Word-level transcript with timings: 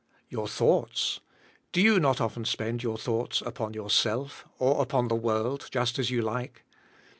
You^ 0.31 0.49
thoughts! 0.49 1.19
Do 1.71 1.79
you 1.79 1.99
not 1.99 2.19
often 2.19 2.43
spend 2.43 2.81
your 2.81 2.97
thought^ 2.97 3.45
upon 3.45 3.75
yourself 3.75 4.45
or 4.57 4.81
upon 4.81 5.09
the 5.09 5.15
world, 5.15 5.67
just 5.69 5.99
as 5.99 6.09
you 6.09 6.23
like? 6.23 6.63